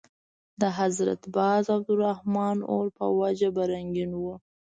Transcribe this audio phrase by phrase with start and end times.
[0.61, 4.35] د حضرت باز او عبدالرحمن اور په وجه به رنګین وو.